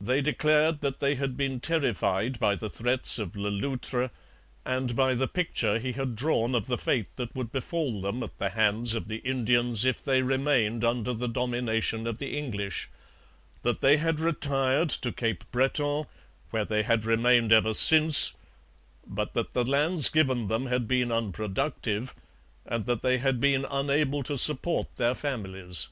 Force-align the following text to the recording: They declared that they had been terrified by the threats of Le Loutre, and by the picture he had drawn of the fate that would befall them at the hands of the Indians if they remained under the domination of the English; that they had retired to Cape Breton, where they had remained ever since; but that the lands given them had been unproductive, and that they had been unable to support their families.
They 0.00 0.22
declared 0.22 0.80
that 0.82 1.00
they 1.00 1.16
had 1.16 1.36
been 1.36 1.58
terrified 1.58 2.38
by 2.38 2.54
the 2.54 2.68
threats 2.68 3.18
of 3.18 3.34
Le 3.34 3.48
Loutre, 3.48 4.12
and 4.64 4.94
by 4.94 5.14
the 5.14 5.26
picture 5.26 5.80
he 5.80 5.90
had 5.90 6.14
drawn 6.14 6.54
of 6.54 6.68
the 6.68 6.78
fate 6.78 7.08
that 7.16 7.34
would 7.34 7.50
befall 7.50 8.00
them 8.00 8.22
at 8.22 8.38
the 8.38 8.50
hands 8.50 8.94
of 8.94 9.08
the 9.08 9.16
Indians 9.16 9.84
if 9.84 10.04
they 10.04 10.22
remained 10.22 10.84
under 10.84 11.12
the 11.12 11.26
domination 11.26 12.06
of 12.06 12.18
the 12.18 12.38
English; 12.38 12.88
that 13.62 13.80
they 13.80 13.96
had 13.96 14.20
retired 14.20 14.88
to 14.90 15.10
Cape 15.10 15.42
Breton, 15.50 16.04
where 16.50 16.64
they 16.64 16.84
had 16.84 17.04
remained 17.04 17.50
ever 17.50 17.74
since; 17.74 18.36
but 19.04 19.34
that 19.34 19.52
the 19.52 19.64
lands 19.64 20.10
given 20.10 20.46
them 20.46 20.66
had 20.66 20.86
been 20.86 21.10
unproductive, 21.10 22.14
and 22.64 22.86
that 22.86 23.02
they 23.02 23.18
had 23.18 23.40
been 23.40 23.66
unable 23.68 24.22
to 24.22 24.38
support 24.38 24.94
their 24.94 25.16
families. 25.16 25.88